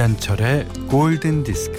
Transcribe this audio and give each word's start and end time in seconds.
김현철의 0.00 0.66
골든 0.88 1.44
디스크. 1.44 1.76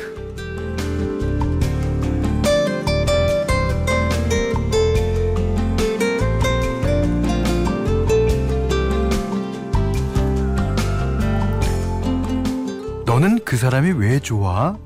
너는 13.08 13.40
그 13.44 13.58
사람이 13.58 13.94
왜 13.94 14.20
좋아? 14.20 14.78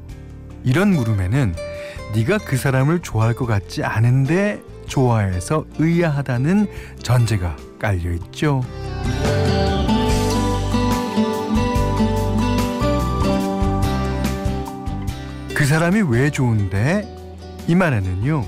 이런 0.64 0.92
물음에는 0.92 1.56
네가 2.16 2.38
그 2.38 2.56
사람을 2.56 3.02
좋아할 3.02 3.34
것 3.34 3.46
같지 3.46 3.84
않은데 3.84 4.62
좋아해서 4.88 5.66
의아하다는 5.78 6.68
전제가 7.04 7.58
깔려 7.80 8.14
있죠. 8.14 8.62
그 15.66 15.70
사람이 15.70 16.04
왜 16.10 16.30
좋은데? 16.30 17.12
이 17.68 17.74
말에는요. 17.74 18.46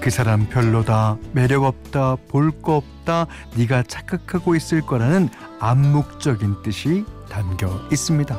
그 0.00 0.10
사람 0.10 0.48
별로다, 0.48 1.16
매력 1.30 1.62
없다, 1.62 2.16
볼 2.26 2.50
거 2.50 2.74
없다, 2.74 3.28
네가 3.56 3.84
착각하고 3.84 4.56
있을 4.56 4.80
거라는 4.80 5.28
암묵적인 5.60 6.62
뜻이 6.64 7.04
담겨 7.30 7.70
있습니다. 7.92 8.36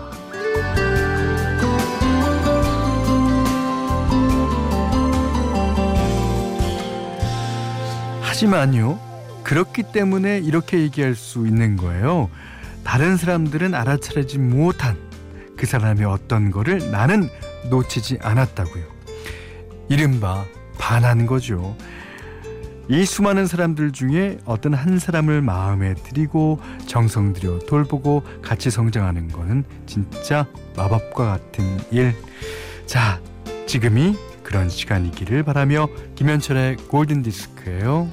하지만요, 8.20 9.00
그렇기 9.46 9.84
때문에 9.94 10.40
이렇게 10.40 10.80
얘기할 10.80 11.16
수 11.16 11.48
있는 11.48 11.78
거예요. 11.78 12.30
다른 12.84 13.16
사람들은 13.16 13.74
알아차리지 13.74 14.40
못한 14.40 14.98
그 15.56 15.66
사람의 15.66 16.04
어떤 16.04 16.52
거를 16.52 16.92
나는 16.92 17.30
놓치지 17.70 18.20
않았다고요. 18.22 18.84
이른바 19.90 20.46
반한 20.78 21.26
거죠. 21.26 21.76
이 22.88 23.06
수많은 23.06 23.46
사람들 23.46 23.92
중에 23.92 24.40
어떤 24.46 24.74
한 24.74 24.98
사람을 24.98 25.42
마음에 25.42 25.94
들이고 25.94 26.60
정성 26.88 27.34
들여 27.34 27.60
돌보고 27.60 28.24
같이 28.42 28.72
성장하는 28.72 29.28
거는 29.28 29.64
진짜 29.86 30.48
마법과 30.76 31.26
같은 31.26 31.66
일. 31.92 32.16
자, 32.88 33.22
지금이 33.68 34.16
그런 34.42 34.70
시간이기를 34.70 35.44
바라며 35.44 35.88
김현철의 36.16 36.78
골든 36.88 37.22
디스크예요. 37.22 38.10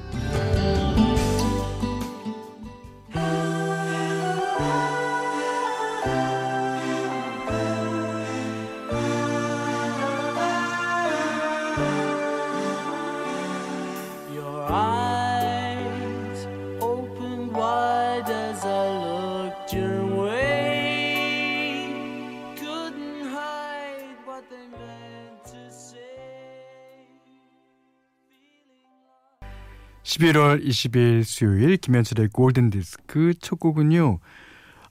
11월 30.07 30.65
20일 30.65 31.23
수요일 31.25 31.75
김현철의 31.75 32.29
골든 32.29 32.69
디스크 32.69 33.33
첫 33.41 33.59
곡은요. 33.59 34.19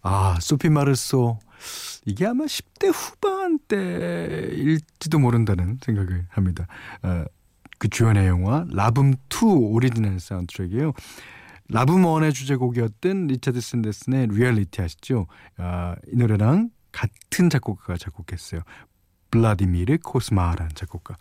아, 0.02 0.36
소피 0.42 0.68
마르소. 0.68 1.38
이게 2.04 2.26
아마 2.26 2.44
10대 2.44 2.92
후반대일지도 2.92 5.18
모른다는 5.18 5.78
생각을 5.82 6.26
합니다. 6.28 6.66
어, 7.02 7.24
그 7.78 7.88
주연의 7.88 8.26
영화 8.26 8.66
라붐 8.70 9.14
2 9.30 9.46
오리지널 9.46 10.20
사운드트랙이에요. 10.20 10.92
라붐 11.70 12.02
1의 12.02 12.34
주제곡이었던 12.34 13.28
리차드 13.28 13.58
샌더슨의 13.58 14.26
리얼리티 14.26 14.82
아시죠? 14.82 15.28
아, 15.56 15.96
이 16.12 16.16
노래랑 16.16 16.68
같은 16.92 17.48
작곡가가 17.48 17.96
작곡했어요. 17.96 18.60
블라디미르 19.36 19.98
코스마라는 19.98 20.70
작곡가. 20.74 21.16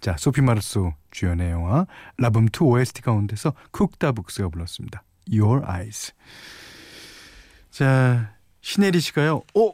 자, 0.00 0.16
소피 0.18 0.40
마르소 0.40 0.94
주연의 1.12 1.50
영화 1.52 1.86
라붐 2.18 2.46
2 2.46 2.64
OST 2.64 3.02
가운데서 3.02 3.54
Cook 3.70 3.94
da 3.94 4.06
Books가 4.06 4.48
불렀습니다. 4.48 5.04
Your 5.32 5.64
Eyes. 5.64 6.12
자, 7.70 8.34
신혜리 8.60 9.00
씨가요. 9.00 9.42
어? 9.54 9.72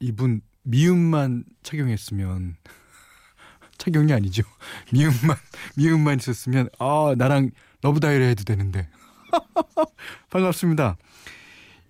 이분 0.00 0.42
미음만 0.62 1.44
착용했으면 1.62 2.56
착용이 3.78 4.12
아니죠. 4.12 4.42
미음만 4.92 5.36
미음만 5.76 6.18
있었으면 6.18 6.68
아 6.78 7.14
나랑 7.16 7.50
love 7.82 8.00
다이어리를 8.00 8.26
해도 8.26 8.44
되는데 8.44 8.88
반갑습니다. 10.28 10.98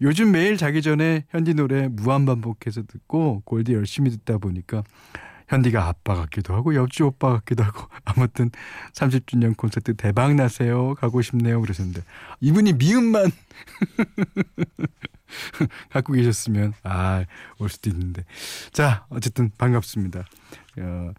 요즘 0.01 0.33
매일 0.33 0.57
자기 0.57 0.83
전에 0.83 1.25
현디 1.31 1.55
노래 1.55 1.89
무한 1.89 2.27
반복해서 2.27 2.83
듣고 2.83 3.43
골디 3.45 3.73
열심히 3.73 4.11
듣다 4.11 4.39
보니까 4.39 4.83
현디가 5.49 5.87
아빠 5.87 6.15
같기도 6.15 6.55
하고 6.55 6.75
옆집 6.75 7.07
오빠 7.07 7.33
같기도 7.35 7.63
하고 7.63 7.89
아무튼 8.05 8.51
30주년 8.93 9.57
콘서트 9.57 9.95
대박 9.95 10.35
나세요 10.35 10.95
가고 10.95 11.23
싶네요 11.23 11.61
그러셨는데 11.61 12.03
이분이 12.41 12.75
미음만 12.75 13.31
갖고 15.91 16.13
계셨으면 16.15 16.73
아 16.83 17.25
올 17.59 17.69
수도 17.69 17.91
있는데 17.91 18.25
자 18.73 19.07
어쨌든 19.09 19.51
반갑습니다. 19.59 20.25
어, 20.79 21.13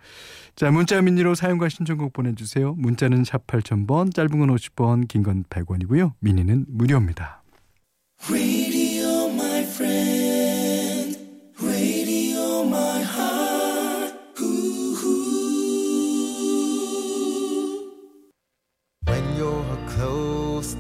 자 0.55 0.71
문자 0.71 1.01
미니로 1.01 1.35
사용과 1.35 1.69
신청곡 1.69 2.13
보내주세요. 2.13 2.73
문자는 2.75 3.23
샵 3.23 3.45
8000번 3.47 4.13
짧은 4.13 4.39
건 4.39 4.55
50원 4.55 5.07
긴건 5.07 5.45
100원이고요. 5.45 6.13
미니는 6.19 6.65
무료입니다. 6.69 7.41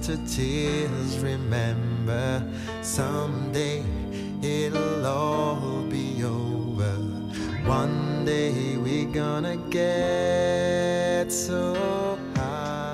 To 0.07 0.15
tears, 0.25 1.19
remember 1.19 2.41
someday 2.81 3.83
it'll 4.41 5.05
all 5.05 5.83
be 5.89 6.23
over. 6.23 6.95
One 7.65 8.23
day 8.23 8.77
we're 8.77 9.11
gonna 9.11 9.57
get 9.69 11.29
so 11.29 12.17
high. 12.37 12.93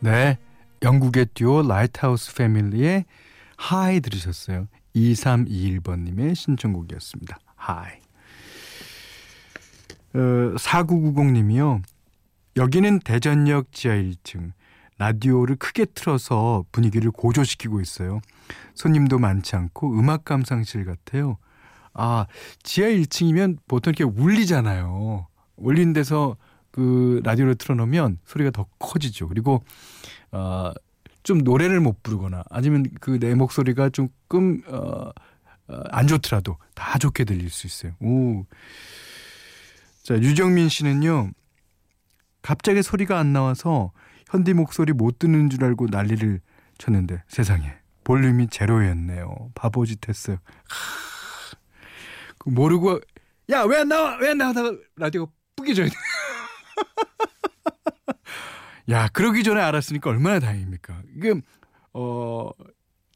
네, 0.00 0.38
영국의 0.82 1.26
듀오 1.34 1.62
라이트하우스 1.62 2.34
패밀리의 2.34 3.04
하이 3.56 4.00
들으셨어요. 4.00 4.66
2321번님의 4.96 6.34
신청곡이었습니다. 6.34 7.38
하이. 7.54 8.01
어, 10.14 10.54
4990님이요. 10.56 11.82
여기는 12.56 13.00
대전역 13.00 13.72
지하 13.72 13.94
1층. 13.94 14.52
라디오를 14.98 15.56
크게 15.56 15.86
틀어서 15.86 16.64
분위기를 16.70 17.10
고조시키고 17.10 17.80
있어요. 17.80 18.20
손님도 18.74 19.18
많지 19.18 19.56
않고 19.56 19.98
음악 19.98 20.24
감상실 20.24 20.84
같아요. 20.84 21.38
아, 21.94 22.26
지하 22.62 22.88
1층이면 22.88 23.58
보통 23.66 23.92
이렇게 23.96 24.04
울리잖아요. 24.04 25.26
울린 25.56 25.92
데서 25.92 26.36
그 26.70 27.20
라디오를 27.24 27.54
틀어놓으면 27.56 28.18
소리가 28.24 28.50
더 28.50 28.66
커지죠. 28.78 29.28
그리고 29.28 29.62
어, 30.30 30.72
좀 31.22 31.38
노래를 31.38 31.80
못 31.80 32.02
부르거나 32.02 32.44
아니면 32.50 32.84
그 33.00 33.18
내 33.18 33.34
목소리가 33.34 33.90
조금 33.90 34.62
어, 34.68 35.10
어, 35.68 35.82
안 35.90 36.06
좋더라도 36.06 36.56
다 36.74 36.98
좋게 36.98 37.24
들릴 37.24 37.50
수 37.50 37.66
있어요. 37.66 37.92
오. 38.00 38.44
자, 40.02 40.14
유정민 40.16 40.68
씨는요. 40.68 41.30
갑자기 42.42 42.82
소리가 42.82 43.18
안 43.18 43.32
나와서 43.32 43.92
현디 44.30 44.54
목소리 44.54 44.92
못 44.92 45.18
듣는 45.18 45.50
줄 45.50 45.64
알고 45.64 45.86
난리를 45.90 46.40
쳤는데 46.78 47.22
세상에 47.28 47.72
볼륨이 48.04 48.48
제로였네요. 48.48 49.52
바보짓 49.54 50.08
했어요. 50.08 50.38
모르고 52.44 53.00
야 53.50 53.64
왜 53.66 53.76
안 53.78 53.88
나와 53.88 54.16
왜 54.18 54.30
안 54.30 54.38
나와 54.38 54.50
하다가 54.50 54.76
라디오가 54.96 55.30
뿌개져야 55.54 55.86
돼. 55.86 55.92
야 58.90 59.06
그러기 59.08 59.44
전에 59.44 59.60
알았으니까 59.60 60.10
얼마나 60.10 60.40
다행입니까. 60.40 61.02
이게 61.16 61.34
어. 61.92 62.50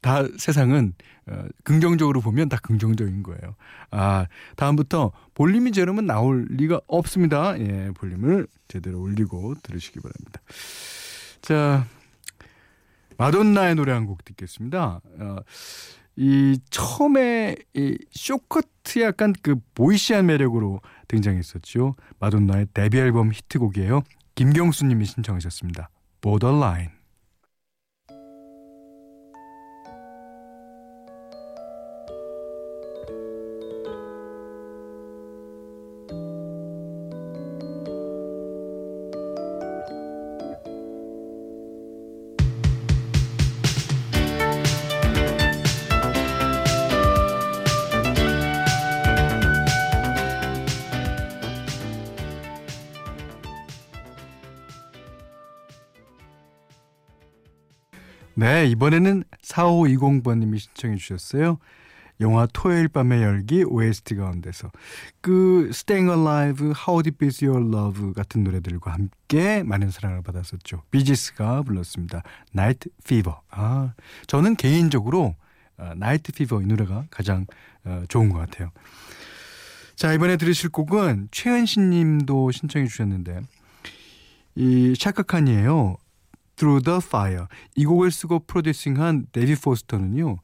다 0.06 0.22
세상은 0.38 0.92
어, 1.26 1.44
긍정적으로 1.64 2.20
보면 2.20 2.48
다 2.48 2.58
긍정적인 2.62 3.24
거예요. 3.24 3.56
아 3.90 4.26
다음부터 4.54 5.10
볼륨이 5.34 5.72
제로면 5.72 6.06
나올 6.06 6.46
리가 6.48 6.80
없습니다. 6.86 7.58
예, 7.58 7.90
볼륨을 7.96 8.46
제대로 8.68 9.00
올리고 9.00 9.56
들으시기 9.64 9.98
바랍니다. 10.00 10.40
자 11.42 11.84
마돈나의 13.18 13.74
노래 13.74 13.92
한 13.92 14.06
곡 14.06 14.24
듣겠습니다. 14.24 15.00
어, 15.18 15.36
이 16.14 16.58
처음에 16.70 17.56
이 17.74 17.98
쇼커트 18.12 19.00
약간 19.00 19.32
그 19.42 19.56
보이시한 19.74 20.26
매력으로 20.26 20.80
등장했었죠. 21.08 21.96
마돈나의 22.20 22.68
데뷔 22.72 22.98
앨범 22.98 23.32
히트곡이에요. 23.32 24.02
김경수님이 24.36 25.04
신청하셨습니다. 25.04 25.90
Borderline. 26.20 26.95
네, 58.46 58.66
이번에는 58.66 59.24
4520번님이 59.42 60.60
신청해 60.60 60.98
주셨어요. 60.98 61.58
영화 62.20 62.46
토요일 62.52 62.86
밤의 62.86 63.20
열기 63.20 63.64
OST 63.64 64.14
가운데서 64.14 64.70
그 65.20 65.66
Staying 65.70 66.16
Alive, 66.16 66.72
How 66.86 67.02
Deep 67.02 67.26
Is 67.26 67.44
Your 67.44 67.60
Love 67.60 68.12
같은 68.12 68.44
노래들과 68.44 68.92
함께 68.92 69.64
많은 69.64 69.90
사랑을 69.90 70.22
받았었죠. 70.22 70.84
비지스가 70.92 71.62
불렀습니다. 71.62 72.22
Night 72.54 72.88
Fever. 73.02 73.36
아, 73.50 73.94
저는 74.28 74.54
개인적으로 74.54 75.34
어, 75.76 75.90
Night 75.96 76.30
Fever 76.32 76.62
이 76.62 76.68
노래가 76.68 77.06
가장 77.10 77.46
어, 77.84 78.04
좋은 78.08 78.28
것 78.28 78.38
같아요. 78.38 78.70
자, 79.96 80.12
이번에 80.12 80.36
들으실 80.36 80.70
곡은 80.70 81.30
최현신 81.32 81.90
님도 81.90 82.52
신청해 82.52 82.86
주셨는데 82.86 83.40
이 84.54 84.94
샤카칸이에요. 84.96 85.96
Through 86.56 86.84
the 86.84 86.98
Fire. 87.02 87.46
이 87.74 87.84
곡을 87.84 88.10
쓰고 88.10 88.40
producing한 88.46 89.26
데이비 89.32 89.54
포스터는요. 89.56 90.38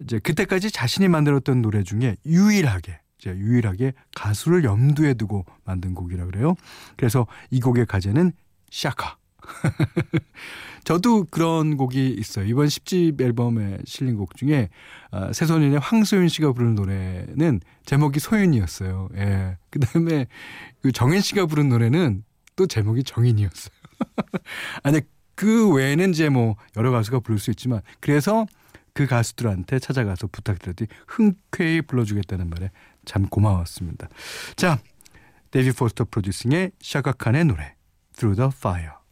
이제 0.00 0.18
그때까지 0.18 0.70
자신이 0.70 1.08
만들었던 1.08 1.62
노래 1.62 1.82
중에 1.82 2.16
유일하게 2.26 3.00
이제 3.18 3.30
유일하게 3.30 3.92
가수를 4.14 4.64
염두에 4.64 5.14
두고 5.14 5.44
만든 5.64 5.94
곡이라 5.94 6.26
그래요. 6.26 6.54
그래서 6.96 7.26
이 7.50 7.60
곡의 7.60 7.86
가제는 7.86 8.32
샤카. 8.70 9.16
저도 10.84 11.24
그런 11.30 11.76
곡이 11.76 12.14
있어요. 12.18 12.44
이번 12.46 12.66
10집 12.66 13.20
앨범에 13.20 13.78
실린 13.84 14.16
곡 14.16 14.36
중에 14.36 14.68
아, 15.10 15.32
새소년의 15.32 15.78
황소윤 15.78 16.28
씨가 16.28 16.52
부른 16.52 16.74
노래는 16.74 17.60
제목이 17.84 18.20
소윤이었어요. 18.20 19.08
예. 19.16 19.56
그다음에 19.70 20.26
그 20.82 20.92
정현 20.92 21.20
씨가 21.20 21.46
부른 21.46 21.68
노래는 21.68 22.24
또 22.56 22.66
제목이 22.66 23.04
정인이었어요. 23.04 23.74
아니 24.82 25.00
그 25.34 25.72
외에는 25.72 26.10
이제 26.10 26.28
뭐 26.28 26.56
여러 26.76 26.90
가수가 26.90 27.20
부를 27.20 27.38
수 27.38 27.50
있지만 27.50 27.80
그래서 28.00 28.46
그 28.92 29.06
가수들한테 29.06 29.80
찾아가서 29.80 30.28
부탁드렸더니 30.28 30.88
흔쾌히 31.06 31.82
불러주겠다는 31.82 32.48
말에 32.48 32.70
참 33.04 33.28
고마웠습니다. 33.28 34.08
자, 34.56 34.78
데이비 35.50 35.72
포스터 35.72 36.04
프로듀싱의 36.10 36.72
샤가칸의 36.80 37.44
노래 37.46 37.74
Through 38.16 38.36
the 38.36 38.50
Fire. 38.54 39.03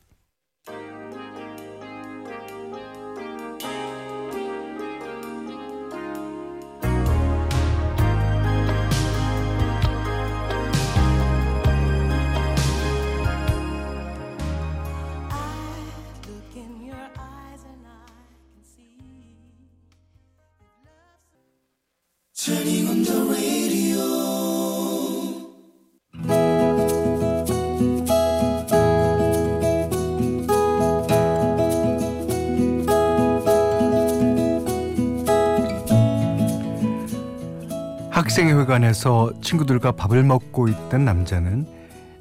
학생회관에서 38.22 39.32
친구들과 39.42 39.90
밥을 39.92 40.22
먹고 40.22 40.68
있던 40.68 41.04
남자는 41.04 41.66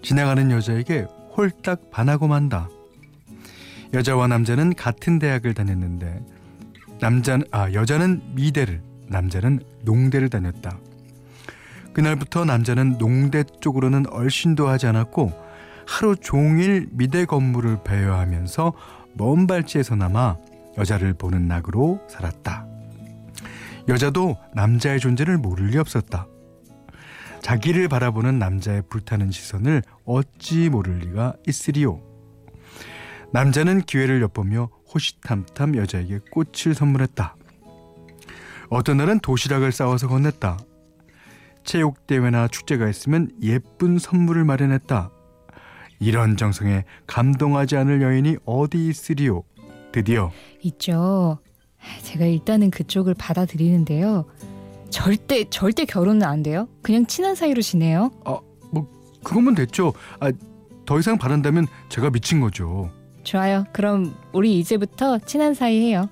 지나가는 0.02 0.50
여자에게 0.50 1.06
홀딱 1.38 1.92
반하고 1.92 2.28
만다. 2.28 2.70
여자와 3.94 4.26
남자는 4.26 4.74
같은 4.74 5.20
대학을 5.20 5.54
다녔는데 5.54 6.26
남자는 7.00 7.46
아 7.52 7.72
여자는 7.72 8.34
미대를 8.34 8.82
남자는 9.10 9.60
농대를 9.84 10.30
다녔다. 10.30 10.80
그날부터 11.94 12.46
남자는 12.46 12.98
농대 12.98 13.44
쪽으로는 13.44 14.08
얼씬도 14.08 14.68
하지 14.68 14.88
않았고 14.88 15.32
하루 15.86 16.16
종일 16.16 16.88
미대 16.94 17.26
건물을 17.26 17.84
배회하면서 17.84 18.74
먼 19.14 19.46
발치에서나마 19.46 20.38
여자를 20.80 21.14
보는 21.14 21.48
낙으로 21.48 22.00
살았다. 22.10 22.66
여자도 23.88 24.38
남자의 24.54 25.00
존재를 25.00 25.38
모를 25.38 25.68
리 25.68 25.78
없었다. 25.78 26.28
자기를 27.42 27.88
바라보는 27.88 28.38
남자의 28.38 28.84
불타는 28.88 29.32
시선을 29.32 29.82
어찌 30.06 30.70
모를 30.70 31.00
리가 31.00 31.36
있으리요. 31.48 32.02
남자는 33.34 33.82
기회를 33.82 34.22
엿보며 34.22 34.70
호시탐탐 34.94 35.76
여자에게 35.76 36.20
꽃을 36.32 36.76
선물했다. 36.76 37.36
어떤 38.70 38.98
날은 38.98 39.20
도시락을 39.20 39.72
싸워서 39.72 40.08
건넸다. 40.08 40.58
체육대회나 41.64 42.48
축제가 42.48 42.90
있으면 42.90 43.30
예쁜 43.42 43.98
선물을 44.00 44.44
마련했다. 44.46 45.12
이런 46.00 46.36
정성에 46.36 46.86
감동하지 47.06 47.78
않을 47.78 48.02
여인이 48.02 48.38
어디 48.46 48.88
있으리요. 48.88 49.44
드디어 49.92 50.32
있죠. 50.62 51.40
제가 52.04 52.26
일단은 52.26 52.72
그쪽을 52.72 53.14
받아들이는데요. 53.14 54.26
절대 54.90 55.46
절대 55.50 55.86
결혼은 55.86 56.24
안 56.24 56.44
돼요. 56.44 56.68
그냥 56.82 57.06
친한 57.06 57.36
사이로 57.36 57.62
지내요. 57.62 58.12
그거면 59.24 59.56
됐죠. 59.56 59.94
아, 60.20 60.32
더 60.86 61.00
이상 61.00 61.18
바란다면 61.18 61.68
제가 61.90 62.10
미친 62.10 62.42
거죠. 62.42 62.92
좋아요. 63.24 63.66
그럼 63.72 64.16
우리 64.34 64.60
이제부터 64.60 65.20
친한 65.20 65.54
사이 65.54 65.80
해요. 65.80 66.10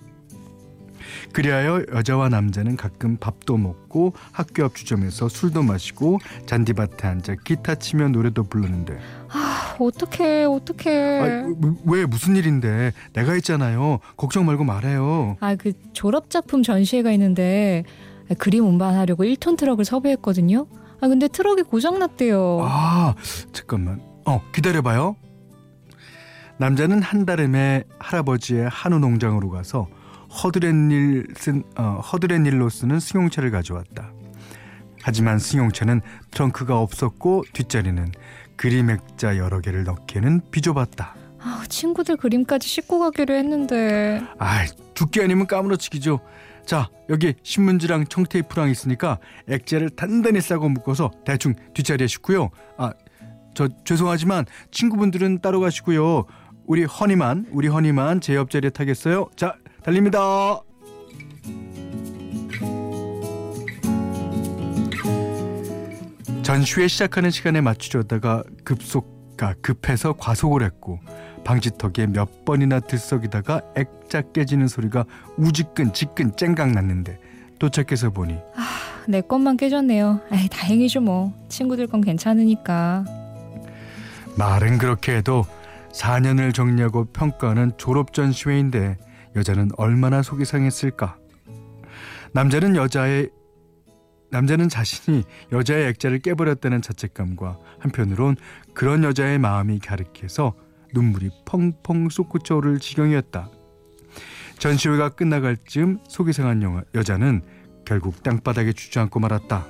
그리하여 1.33 1.83
여자와 1.91 2.29
남자는 2.29 2.75
가끔 2.77 3.17
밥도 3.17 3.57
먹고 3.57 4.13
학교 4.31 4.65
앞 4.65 4.75
주점에서 4.75 5.27
술도 5.27 5.63
마시고 5.63 6.19
잔디밭에 6.45 7.07
앉아 7.07 7.35
기타 7.43 7.75
치며 7.75 8.09
노래도 8.09 8.43
부르는데 8.43 8.99
아, 9.29 9.48
어떡해, 9.79 10.45
어떡해. 10.45 11.19
아, 11.19 11.53
왜 11.85 12.05
무슨 12.05 12.35
일인데 12.35 12.91
내가 13.13 13.35
있잖아요 13.37 13.99
걱정 14.17 14.45
말고 14.45 14.63
말해요 14.63 15.37
아, 15.39 15.55
그 15.55 15.73
졸업 15.93 16.29
작품 16.29 16.63
전시회가 16.63 17.11
있는데 17.13 17.83
그림 18.37 18.65
운반하려고 18.67 19.23
1톤 19.23 19.57
트럭을 19.57 19.85
섭외했거든요. 19.85 20.67
아, 21.01 21.07
근데 21.07 21.27
트럭이 21.27 21.63
고장 21.63 21.97
났대요. 21.99 22.59
아 22.61 23.15
잠깐만 23.53 24.01
어 24.25 24.41
기다려봐요 24.53 25.15
남자는 26.57 27.01
한달음에 27.01 27.83
할아버지의 27.99 28.67
한우 28.69 28.99
농장으로 28.99 29.49
가서 29.49 29.87
허드렛일 30.43 31.27
쓴 31.35 31.63
어, 31.77 32.01
허드렛일로 32.01 32.69
쓰는 32.69 32.99
승용차를 32.99 33.49
가져왔다. 33.49 34.11
하지만 35.01 35.39
승용차는 35.39 36.01
트렁크가 36.31 36.77
없었고 36.77 37.45
뒷자리는 37.53 38.11
그림 38.59 38.89
액자 38.89 39.37
여러 39.37 39.61
개를 39.61 39.85
넣기에는 39.85 40.41
비좁았다. 40.51 41.15
아, 41.39 41.63
친구들 41.69 42.17
그림까지 42.17 42.67
싣고 42.67 42.99
가기로 42.99 43.33
했는데. 43.33 44.21
아, 44.37 44.65
두께 44.93 45.23
아니면 45.23 45.47
까무러치기죠. 45.47 46.19
자, 46.65 46.89
여기 47.07 47.35
신문지랑 47.41 48.07
청테이프랑 48.07 48.69
있으니까 48.69 49.19
액자를 49.47 49.91
단단히 49.91 50.41
싸고 50.41 50.67
묶어서 50.67 51.09
대충 51.25 51.55
뒷자리에 51.73 52.07
싣고요. 52.07 52.49
아, 52.77 52.91
저 53.53 53.69
죄송하지만 53.85 54.45
친구분들은 54.71 55.39
따로 55.39 55.61
가시고요. 55.61 56.25
우리 56.65 56.83
허니만, 56.83 57.45
우리 57.51 57.69
허니만 57.69 58.19
제 58.19 58.35
옆자리에 58.35 58.71
타겠어요. 58.71 59.29
자, 59.37 59.55
달립니다. 59.83 60.59
전시회 66.49 66.87
시작하는 66.87 67.29
시간에 67.29 67.61
맞추려다가 67.61 68.41
급속가 68.63 69.53
급해서 69.61 70.13
과속을 70.13 70.63
했고 70.63 70.99
방지턱에 71.45 72.07
몇 72.07 72.43
번이나 72.43 72.79
들썩이다가 72.79 73.61
액자 73.75 74.23
깨지는 74.23 74.67
소리가 74.67 75.05
우지끈 75.37 75.93
지끈 75.93 76.35
쨍강 76.35 76.71
났는데 76.71 77.19
도착해서 77.59 78.09
보니 78.09 78.39
내 79.07 79.21
것만 79.21 79.57
깨졌네요. 79.57 80.21
에이, 80.31 80.49
다행이죠 80.49 81.01
뭐. 81.01 81.31
친구들 81.49 81.85
건 81.85 82.01
괜찮으니까. 82.01 83.05
말은 84.35 84.79
그렇게 84.79 85.17
해도 85.17 85.45
4년을 85.93 86.51
정리하고 86.55 87.05
평가하는 87.13 87.73
졸업 87.77 88.11
전시회인데 88.11 88.97
여자는 89.35 89.69
얼마나 89.77 90.23
속이 90.23 90.45
상했을까? 90.45 91.15
남자는 92.33 92.75
여자의 92.75 93.29
남자는 94.31 94.69
자신이 94.69 95.23
여자의 95.51 95.87
액자를 95.89 96.19
깨버렸다는 96.19 96.81
자책감과 96.81 97.57
한편으론 97.79 98.35
그런 98.73 99.03
여자의 99.03 99.39
마음이 99.39 99.79
가득해서 99.79 100.53
눈물이 100.93 101.29
펑펑 101.45 102.09
솟구쳐 102.09 102.57
오를 102.57 102.79
지경이었다. 102.79 103.49
전시회가 104.59 105.09
끝나갈 105.09 105.57
즈음 105.67 105.99
속이 106.07 106.33
상한 106.33 106.61
영화, 106.61 106.83
여자는 106.93 107.41
결국 107.85 108.21
땅바닥에 108.23 108.73
주저앉고 108.73 109.19
말았다. 109.19 109.65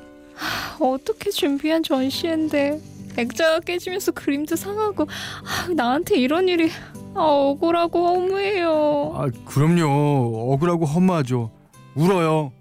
어떻게 0.80 1.30
준비한 1.30 1.84
전시회인데 1.84 2.80
액자가 3.18 3.60
깨지면서 3.60 4.14
그림도 4.14 4.56
상하고 4.56 5.04
아, 5.04 5.74
나한테 5.74 6.18
이런 6.18 6.48
일이 6.48 6.70
아, 7.14 7.22
억울하고 7.22 8.08
허무해요. 8.08 9.14
아, 9.16 9.28
그럼요. 9.46 10.54
억울하고 10.54 10.86
허무하죠. 10.86 11.52
울어요. 11.96 12.52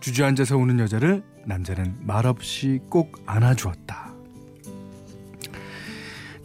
주저앉아서 0.00 0.56
우는 0.56 0.80
여자를 0.80 1.22
남자는 1.46 1.98
말없이 2.00 2.80
꼭 2.88 3.22
안아주었다. 3.26 4.10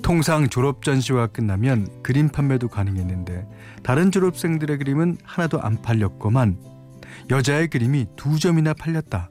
통상 0.01 0.49
졸업 0.49 0.83
전시회가 0.83 1.27
끝나면 1.27 1.87
그림 2.03 2.29
판매도 2.29 2.67
가능했는데 2.67 3.47
다른 3.81 4.11
졸업생들의 4.11 4.77
그림은 4.77 5.17
하나도 5.23 5.61
안 5.61 5.81
팔렸고만 5.81 6.59
여자의 7.31 7.69
그림이 7.69 8.07
두 8.15 8.37
점이나 8.37 8.73
팔렸다. 8.73 9.29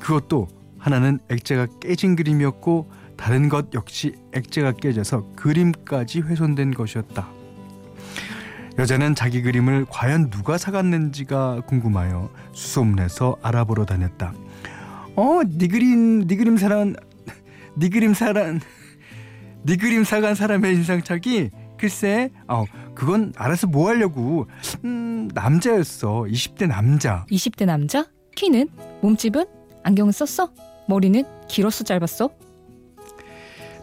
그것도 0.00 0.48
하나는 0.78 1.18
액자가 1.28 1.66
깨진 1.80 2.16
그림이었고 2.16 2.90
다른 3.16 3.48
것 3.48 3.74
역시 3.74 4.14
액자가 4.32 4.72
깨져서 4.72 5.32
그림까지 5.36 6.20
훼손된 6.20 6.72
것이었다. 6.72 7.35
여자는 8.78 9.14
자기 9.14 9.40
그림을 9.42 9.86
과연 9.88 10.28
누가 10.30 10.58
사갔는지가 10.58 11.62
궁금하여 11.66 12.30
수소문해서 12.52 13.36
알아보러 13.42 13.86
다녔다. 13.86 14.34
어, 15.16 15.40
네 15.46 15.66
그림, 15.66 16.26
네 16.26 16.36
그림 16.36 16.58
사람, 16.58 16.94
네 17.74 17.88
그림 17.88 18.12
사람, 18.12 18.60
네 19.62 19.76
그림 19.76 20.04
사간 20.04 20.34
사람의 20.34 20.74
인상착이 20.74 21.50
글쎄, 21.78 22.30
어, 22.48 22.64
그건 22.94 23.32
알아서 23.36 23.66
뭐 23.66 23.88
하려고? 23.88 24.46
음, 24.84 25.28
남자였어. 25.34 26.24
20대 26.28 26.66
남자. 26.66 27.26
20대 27.30 27.66
남자? 27.66 28.06
키는? 28.34 28.68
몸집은? 29.02 29.44
안경은 29.84 30.12
썼어? 30.12 30.50
머리는 30.88 31.24
길었어 31.48 31.84
짧았어? 31.84 32.30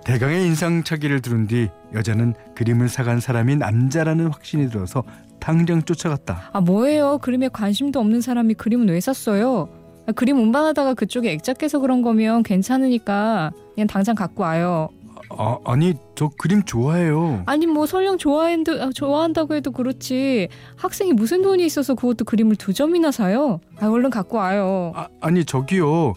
대강의 0.06 0.46
인상착의를 0.48 1.22
들은 1.22 1.48
뒤 1.48 1.70
여자는 1.94 2.34
그림을 2.56 2.90
사간 2.90 3.20
사람이 3.20 3.56
남자라는 3.56 4.28
확신이 4.28 4.70
들어서 4.70 5.04
당장 5.40 5.82
쫓아갔다. 5.84 6.50
아 6.52 6.62
뭐예요? 6.62 7.18
그림에 7.20 7.50
관심도 7.50 8.00
없는 8.00 8.22
사람이 8.22 8.56
그림은 8.56 8.90
왜 8.90 9.00
샀어요? 9.00 9.70
아, 10.08 10.12
그림 10.12 10.38
운반하다가 10.38 10.94
그쪽에 10.96 11.32
액자 11.32 11.54
깨서 11.54 11.80
그런 11.80 12.02
거면 12.02 12.44
괜찮으니까 12.44 13.52
그냥 13.76 13.88
당장 13.88 14.16
갖고 14.16 14.44
와요. 14.44 14.90
아, 15.30 15.58
아니 15.66 15.94
저 16.16 16.30
그림 16.38 16.64
좋아해요. 16.64 17.44
아니 17.46 17.66
뭐 17.66 17.86
설령 17.86 18.18
좋아한다, 18.18 18.74
아, 18.74 18.90
좋아한다고 18.94 19.56
해도 19.56 19.72
그렇지 19.72 20.50
학생이 20.76 21.14
무슨 21.14 21.42
돈이 21.42 21.66
있어서 21.66 21.96
그것도 21.96 22.26
그림을 22.26 22.58
두 22.58 22.74
점이나 22.74 23.12
사요? 23.12 23.60
아 23.80 23.88
얼른 23.88 24.10
갖고 24.10 24.38
와요. 24.38 24.92
아, 24.96 25.08
아니 25.22 25.46
저기요. 25.46 26.14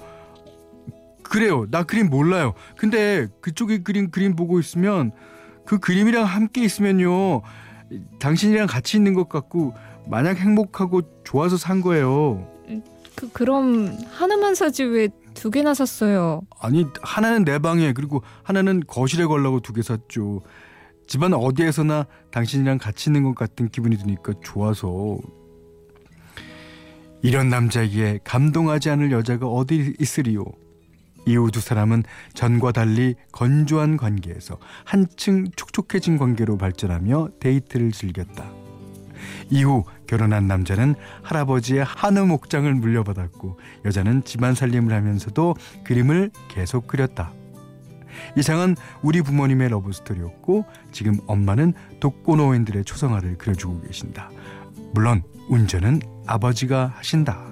그래요. 1.29 1.67
나 1.71 1.83
그림 1.83 2.09
몰라요. 2.09 2.55
근데 2.77 3.27
그쪽에 3.41 3.79
그린 3.79 4.11
그림 4.11 4.37
보고 4.37 4.59
있으면 4.61 5.13
그 5.65 5.79
그림이랑 5.79 6.25
함께 6.25 6.63
있으면요. 6.65 7.43
당신이랑 8.19 8.67
같이 8.67 8.97
있는 8.97 9.15
것 9.15 9.29
같고 9.29 9.75
마냥 10.09 10.37
행복하고 10.37 11.03
좋아서 11.25 11.57
산 11.57 11.81
거예요. 11.81 12.47
그 13.15 13.31
그럼 13.33 13.97
하나만 14.13 14.55
사지 14.55 14.85
왜 14.85 15.09
두 15.37 15.51
개나 15.51 15.75
샀어요? 15.75 16.41
아니 16.59 16.87
하나는 17.03 17.45
내 17.45 17.59
방에 17.59 17.93
그리고 17.93 18.23
하나는 18.43 18.83
거실에 18.87 19.27
걸라고 19.27 19.61
두 19.61 19.75
개 19.75 19.83
샀죠. 19.83 20.41
집안 21.07 21.35
어디에서나 21.35 22.07
당신이랑 22.33 22.79
같이 22.79 23.11
있는 23.11 23.23
것 23.23 23.35
같은 23.35 23.69
기분이 23.69 23.99
드니까 23.99 24.33
좋아서. 24.43 25.19
이런 27.23 27.49
남자에게 27.51 28.21
감동하지 28.25 28.89
않을 28.91 29.13
여자가 29.13 29.47
어디 29.47 29.95
있으리요. 30.01 30.43
이후 31.27 31.51
두 31.51 31.61
사람은 31.61 32.05
전과 32.35 32.73
달리 32.73 33.17
건조한 33.33 33.97
관계에서 33.97 34.59
한층 34.85 35.49
촉촉해진 35.57 36.17
관계로 36.17 36.57
발전하며 36.57 37.31
데이트를 37.41 37.93
즐겼다. 37.93 38.51
이후 39.51 39.85
결혼한 40.07 40.47
남자는 40.47 40.95
할아버지의 41.23 41.85
한우 41.85 42.27
목장을 42.27 42.73
물려받았고 42.73 43.59
여자는 43.85 44.25
집안 44.25 44.55
살림을 44.55 44.93
하면서도 44.95 45.57
그림을 45.85 46.31
계속 46.49 46.87
그렸다. 46.87 47.33
이상은 48.37 48.77
우리 49.03 49.21
부모님의 49.23 49.69
러브스토리였고 49.71 50.65
지금 50.93 51.19
엄마는 51.27 51.75
독거노인들의 52.01 52.85
초상화를 52.85 53.37
그려주고 53.37 53.83
계신다. 53.83 54.31
물론 54.93 55.23
운전은 55.49 56.01
아버지가 56.27 56.93
하신다. 56.97 57.45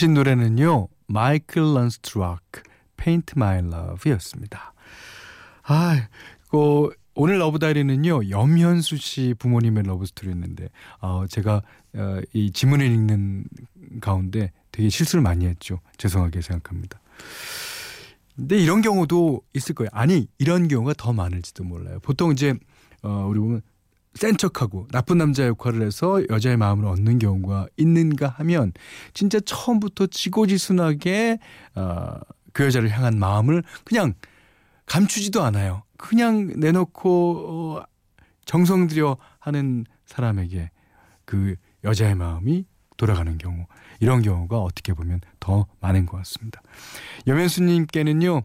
들으신 0.00 0.14
노래는요. 0.14 0.88
Michael 1.08 1.62
Learns 1.62 2.12
to 2.12 2.29
Rock 2.29 2.62
Paint 2.96 3.34
My 3.36 3.58
Love였습니다. 3.58 4.72
아, 5.64 6.08
그 6.48 6.88
오늘 7.14 7.38
love 7.38 7.58
다이어리는요. 7.58 8.30
염현수 8.30 8.96
씨 8.96 9.34
부모님의 9.38 9.82
love 9.84 10.06
스토리였는데 10.06 10.68
어, 11.02 11.26
제가 11.28 11.62
어, 11.94 12.20
이 12.32 12.50
지문을 12.50 12.86
읽는 12.86 13.44
가운데 14.00 14.52
되게 14.72 14.88
실수를 14.88 15.22
많이 15.22 15.44
했죠. 15.44 15.80
죄송하게 15.98 16.40
생각합니다. 16.40 16.98
근데 18.36 18.56
이런 18.56 18.80
경우도 18.80 19.42
있을 19.52 19.74
거예요. 19.74 19.90
아니, 19.92 20.28
이런 20.38 20.68
경우가 20.68 20.94
더 20.96 21.12
많을지도 21.12 21.64
몰라요. 21.64 21.98
보통 22.00 22.32
이제 22.32 22.54
어, 23.02 23.26
우리 23.28 23.38
보면 23.38 23.60
센 24.14 24.36
척하고 24.36 24.88
나쁜 24.90 25.18
남자 25.18 25.46
역할을 25.46 25.82
해서 25.82 26.20
여자의 26.30 26.56
마음을 26.56 26.86
얻는 26.86 27.18
경우가 27.18 27.68
있는가 27.76 28.28
하면 28.28 28.72
진짜 29.14 29.38
처음부터 29.40 30.08
지고지순하게 30.08 31.38
어, 31.76 32.18
그 32.52 32.64
여자를 32.64 32.90
향한 32.90 33.18
마음을 33.18 33.62
그냥 33.84 34.14
감추지도 34.86 35.42
않아요. 35.42 35.84
그냥 35.96 36.52
내놓고 36.56 37.78
어, 37.78 37.84
정성 38.44 38.88
들여 38.88 39.16
하는 39.38 39.84
사람에게 40.06 40.70
그 41.24 41.54
여자의 41.84 42.16
마음이 42.16 42.66
돌아가는 42.96 43.38
경우 43.38 43.66
이런 44.00 44.22
경우가 44.22 44.58
어떻게 44.58 44.92
보면 44.92 45.20
더 45.38 45.66
많은 45.80 46.06
것 46.06 46.16
같습니다. 46.18 46.60
여면수님께는요 47.26 48.42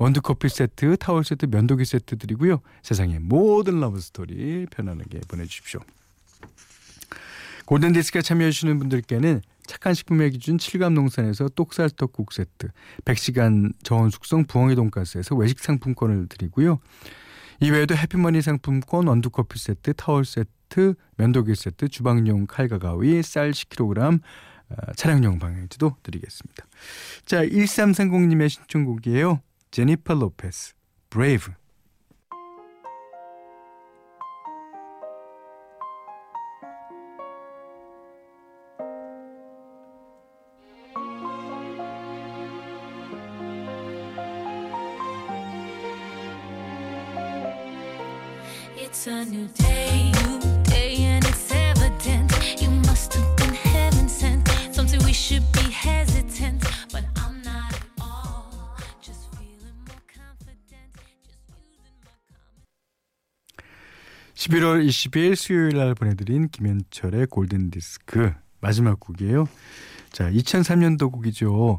원두커피 0.00 0.48
세트, 0.48 0.96
타월 0.96 1.24
세트, 1.24 1.44
면도기 1.50 1.84
세트 1.84 2.16
드리고요. 2.16 2.62
세상의 2.82 3.18
모든 3.18 3.80
러브 3.80 4.00
스토리 4.00 4.64
편안하게 4.70 5.20
보내주십시오. 5.28 5.80
골든디스크에 7.66 8.22
참여해주시는 8.22 8.78
분들께는 8.78 9.42
착한 9.66 9.92
식품의 9.92 10.30
기준 10.30 10.56
7감 10.56 10.94
농산에서 10.94 11.50
똑살떡국 11.50 12.32
세트, 12.32 12.68
100시간 13.04 13.74
저온 13.82 14.08
숙성 14.08 14.46
부엉이 14.46 14.74
돈가스에서 14.74 15.36
외식 15.36 15.60
상품권을 15.60 16.28
드리고요. 16.28 16.80
이외에도 17.60 17.94
해피머니 17.94 18.40
상품권, 18.40 19.06
원두커피 19.06 19.58
세트, 19.58 19.92
타월 19.94 20.24
세트, 20.24 20.94
면도기 21.18 21.54
세트, 21.54 21.90
주방용 21.90 22.46
칼과 22.46 22.78
가위, 22.78 23.22
쌀 23.22 23.50
10kg, 23.50 24.18
어, 24.70 24.92
차량용 24.96 25.38
방향지도 25.38 25.96
드리겠습니다. 26.02 26.64
자, 27.26 27.44
1330님의 27.44 28.48
신청곡이에요. 28.48 29.42
제니퍼 29.70 30.14
로페스, 30.14 30.74
Brave. 31.10 31.54
It's 48.76 49.06
a 49.06 49.24
new 49.24 49.46
day, 49.54 50.10
new 50.24 50.62
day, 50.64 50.96
and 51.04 51.24
it's 51.24 51.52
evident 51.52 52.60
you 52.60 52.70
must 52.70 53.14
have. 53.14 53.39
11월 64.50 64.84
20일 64.84 65.36
수요일 65.36 65.76
날 65.76 65.94
보내드린 65.94 66.48
김현철의 66.48 67.28
골든 67.28 67.70
디스크 67.70 68.32
마지막 68.60 68.98
곡이에요. 68.98 69.46
자, 70.10 70.28
2003년도 70.28 71.12
곡이죠. 71.12 71.78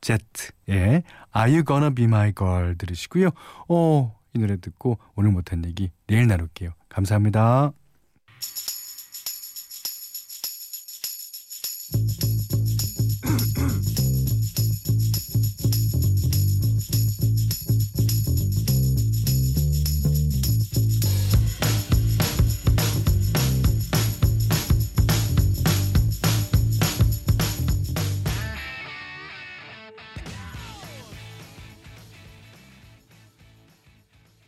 제트의 0.00 1.02
Are 1.36 1.52
You 1.52 1.62
Gonna 1.62 1.94
Be 1.94 2.06
My 2.06 2.32
Girl 2.34 2.78
들으시고요. 2.78 3.32
어, 3.68 4.18
이 4.32 4.38
노래 4.38 4.56
듣고 4.56 4.98
오늘 5.14 5.30
못한 5.30 5.62
얘기 5.66 5.90
내일 6.06 6.26
나눌게요. 6.26 6.70
감사합니다. 6.88 7.72